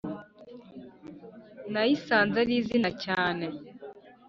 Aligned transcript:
Nayisanze 1.71 2.35
ari 2.43 2.53
iriza 2.59 2.91
cyane 3.03 3.45